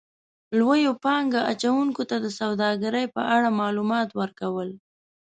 -لویو 0.55 0.93
پانګه 1.03 1.41
اچونکو 1.51 2.03
ته 2.09 2.15
د 2.25 2.27
سوداګرۍ 2.39 3.05
په 3.15 3.21
اړه 3.35 3.49
مالومات 3.59 4.09
ورکو 4.19 4.55
ل 4.67 4.69